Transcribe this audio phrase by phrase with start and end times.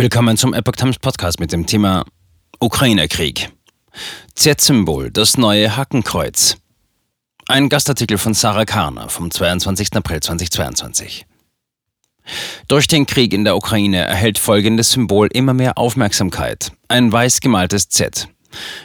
[0.00, 2.04] Willkommen zum Epoch Times Podcast mit dem Thema
[2.60, 3.50] Ukraine-Krieg.
[4.36, 6.56] Z-Symbol, das neue Hakenkreuz.
[7.48, 9.94] Ein Gastartikel von Sarah Karner vom 22.
[9.94, 11.26] April 2022.
[12.68, 16.70] Durch den Krieg in der Ukraine erhält folgendes Symbol immer mehr Aufmerksamkeit.
[16.86, 18.28] Ein weiß gemaltes Z.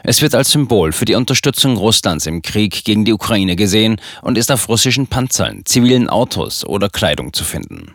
[0.04, 4.36] Es wird als Symbol für die Unterstützung Russlands im Krieg gegen die Ukraine gesehen und
[4.36, 7.94] ist auf russischen Panzern, zivilen Autos oder Kleidung zu finden.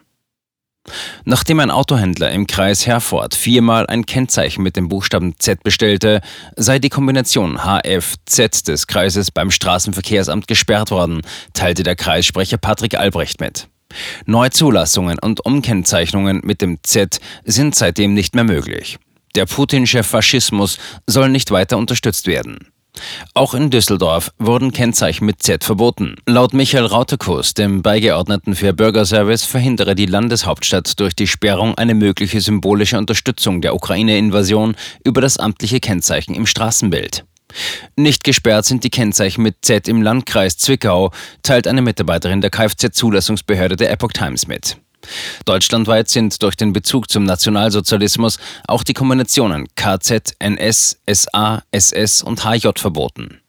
[1.25, 6.20] Nachdem ein Autohändler im Kreis Herford viermal ein Kennzeichen mit dem Buchstaben Z bestellte,
[6.56, 13.41] sei die Kombination HFZ des Kreises beim Straßenverkehrsamt gesperrt worden, teilte der Kreissprecher Patrick Albrecht
[13.41, 13.69] mit.
[14.27, 18.98] Neuzulassungen und Umkennzeichnungen mit dem Z sind seitdem nicht mehr möglich.
[19.34, 22.59] Der putinsche Faschismus soll nicht weiter unterstützt werden.
[23.34, 26.16] Auch in Düsseldorf wurden Kennzeichen mit Z verboten.
[26.27, 32.41] Laut Michael Rautekus, dem Beigeordneten für Bürgerservice, verhindere die Landeshauptstadt durch die Sperrung eine mögliche
[32.41, 37.24] symbolische Unterstützung der Ukraine-Invasion über das amtliche Kennzeichen im Straßenbild.
[37.96, 43.76] Nicht gesperrt sind die Kennzeichen mit Z im Landkreis Zwickau, teilt eine Mitarbeiterin der Kfz-Zulassungsbehörde
[43.76, 44.76] der Epoch Times mit.
[45.45, 52.45] Deutschlandweit sind durch den Bezug zum Nationalsozialismus auch die Kombinationen KZ, NS, SA, SS und
[52.45, 53.41] HJ verboten.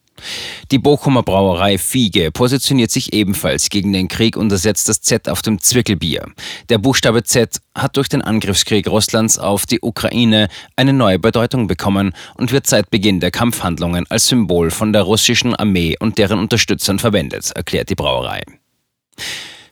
[0.70, 5.42] Die Bochumer Brauerei Fiege positioniert sich ebenfalls gegen den Krieg und ersetzt das Z auf
[5.42, 6.26] dem Zwickelbier.
[6.68, 12.12] Der Buchstabe Z hat durch den Angriffskrieg Russlands auf die Ukraine eine neue Bedeutung bekommen
[12.34, 16.98] und wird seit Beginn der Kampfhandlungen als Symbol von der russischen Armee und deren Unterstützern
[16.98, 18.42] verwendet, erklärt die Brauerei.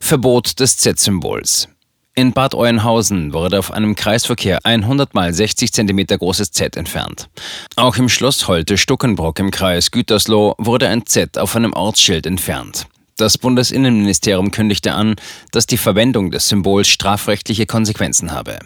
[0.08, 1.68] Verbot des Z-Symbols.
[2.14, 7.28] In Bad Oeynhausen wurde auf einem Kreisverkehr ein 100 mal 60 cm großes Z entfernt.
[7.76, 12.86] Auch im Schloss Holte Stuckenbrock im Kreis Gütersloh wurde ein Z auf einem Ortsschild entfernt.
[13.18, 15.16] Das Bundesinnenministerium kündigte an,
[15.52, 18.60] dass die Verwendung des Symbols strafrechtliche Konsequenzen habe.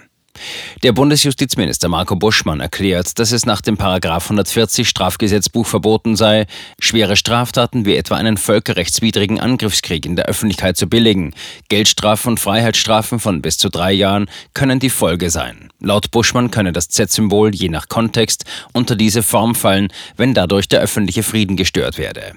[0.82, 6.46] Der Bundesjustizminister Marco Buschmann erklärt, dass es nach dem Paragraf 140 Strafgesetzbuch verboten sei,
[6.80, 11.34] schwere Straftaten wie etwa einen völkerrechtswidrigen Angriffskrieg in der Öffentlichkeit zu billigen.
[11.68, 15.70] Geldstrafen und Freiheitsstrafen von bis zu drei Jahren können die Folge sein.
[15.78, 20.80] Laut Buschmann könne das Z-Symbol je nach Kontext unter diese Form fallen, wenn dadurch der
[20.80, 22.34] öffentliche Frieden gestört werde.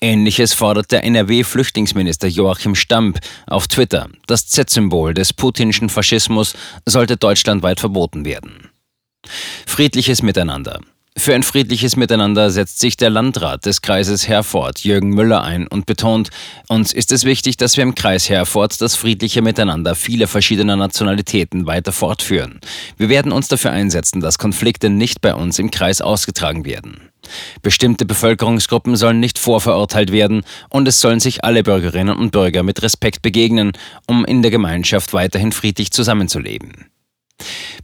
[0.00, 4.08] Ähnliches fordert der NRW-Flüchtlingsminister Joachim Stamp auf Twitter.
[4.26, 6.54] Das Z-Symbol des putinschen Faschismus
[6.86, 8.70] sollte deutschlandweit verboten werden.
[9.66, 10.80] Friedliches Miteinander.
[11.20, 15.84] Für ein friedliches Miteinander setzt sich der Landrat des Kreises Herford, Jürgen Müller, ein und
[15.84, 16.30] betont,
[16.66, 21.66] uns ist es wichtig, dass wir im Kreis Herford das friedliche Miteinander vieler verschiedener Nationalitäten
[21.66, 22.58] weiter fortführen.
[22.96, 27.10] Wir werden uns dafür einsetzen, dass Konflikte nicht bei uns im Kreis ausgetragen werden.
[27.60, 32.80] Bestimmte Bevölkerungsgruppen sollen nicht vorverurteilt werden und es sollen sich alle Bürgerinnen und Bürger mit
[32.80, 33.72] Respekt begegnen,
[34.06, 36.86] um in der Gemeinschaft weiterhin friedlich zusammenzuleben.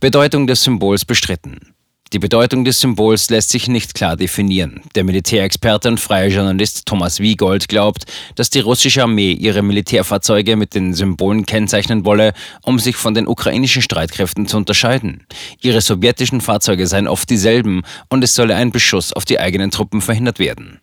[0.01, 1.76] Bedeutung des Symbols bestritten.
[2.13, 4.81] Die Bedeutung des Symbols lässt sich nicht klar definieren.
[4.95, 8.05] Der Militärexperte und freie Journalist Thomas Wiegold glaubt,
[8.37, 13.27] dass die russische Armee ihre Militärfahrzeuge mit den Symbolen kennzeichnen wolle, um sich von den
[13.27, 15.27] ukrainischen Streitkräften zu unterscheiden.
[15.61, 20.01] Ihre sowjetischen Fahrzeuge seien oft dieselben und es solle ein Beschuss auf die eigenen Truppen
[20.01, 20.81] verhindert werden.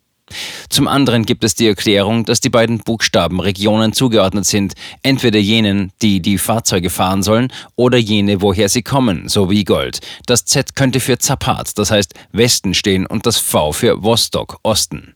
[0.69, 5.91] Zum anderen gibt es die Erklärung, dass die beiden Buchstaben Regionen zugeordnet sind, entweder jenen,
[6.01, 9.99] die die Fahrzeuge fahren sollen, oder jene, woher sie kommen, so wie Gold.
[10.25, 15.15] Das Z könnte für Zapat, das heißt Westen stehen, und das V für Vostok, Osten.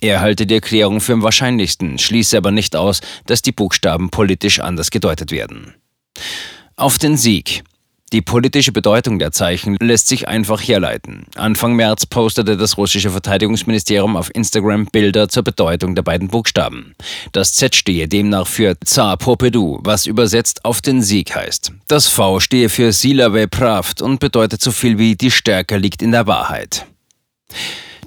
[0.00, 4.60] Er halte die Erklärung für am wahrscheinlichsten, schließe aber nicht aus, dass die Buchstaben politisch
[4.60, 5.74] anders gedeutet werden.
[6.76, 7.64] Auf den Sieg.
[8.12, 11.26] Die politische Bedeutung der Zeichen lässt sich einfach herleiten.
[11.34, 16.94] Anfang März postete das russische Verteidigungsministerium auf Instagram Bilder zur Bedeutung der beiden Buchstaben.
[17.32, 21.72] Das Z stehe demnach für Tsar Popedu, was übersetzt auf den Sieg heißt.
[21.88, 26.12] Das V stehe für Silave Pravd und bedeutet so viel wie die Stärke liegt in
[26.12, 26.86] der Wahrheit.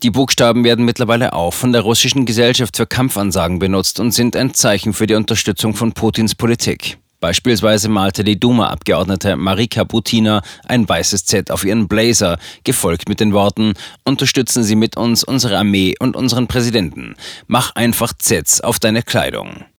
[0.02, 4.54] Die Buchstaben werden mittlerweile auch von der russischen Gesellschaft für Kampfansagen benutzt und sind ein
[4.54, 6.98] Zeichen für die Unterstützung von Putins Politik.
[7.20, 13.34] Beispielsweise malte die Duma-Abgeordnete Marika Butina ein weißes Z auf ihren Blazer, gefolgt mit den
[13.34, 13.74] Worten
[14.06, 17.16] Unterstützen Sie mit uns unsere Armee und unseren Präsidenten.
[17.48, 19.66] Mach einfach Zs auf deine Kleidung.